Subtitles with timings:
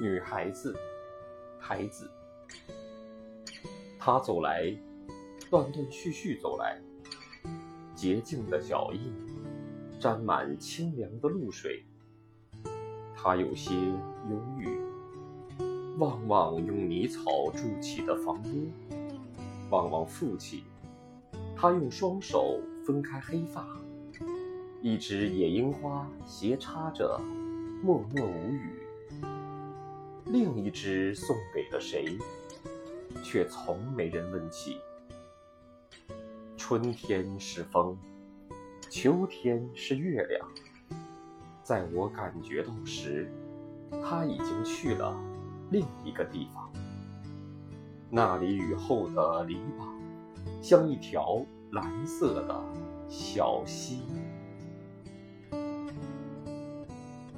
[0.00, 0.76] 女孩子，
[1.58, 2.08] 孩子。
[3.98, 4.72] 他走来，
[5.50, 6.80] 断断续续走来，
[7.96, 9.12] 洁净的脚印，
[9.98, 11.84] 沾满清凉的露水。
[13.16, 14.78] 他有些忧郁，
[15.98, 18.70] 望望用泥草筑起的房屋，
[19.70, 20.62] 望望父亲。
[21.56, 23.66] 他用双手分开黑发，
[24.80, 27.20] 一只野樱花斜插着，
[27.82, 28.78] 默默无语。
[30.30, 32.18] 另一只送给了谁，
[33.22, 34.78] 却从没人问起。
[36.54, 37.96] 春天是风，
[38.90, 40.46] 秋天是月亮。
[41.62, 43.32] 在我感觉到时，
[44.02, 45.18] 他已经去了
[45.70, 46.70] 另一个地方。
[48.10, 52.62] 那里雨后的篱笆，像一条蓝色的
[53.08, 54.02] 小溪。